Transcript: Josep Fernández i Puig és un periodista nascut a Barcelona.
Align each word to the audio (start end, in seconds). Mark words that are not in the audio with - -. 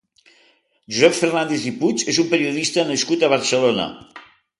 Josep 0.99 1.17
Fernández 1.17 1.67
i 1.71 1.73
Puig 1.81 2.05
és 2.13 2.21
un 2.23 2.31
periodista 2.31 2.87
nascut 2.93 3.27
a 3.27 3.31
Barcelona. 3.35 3.87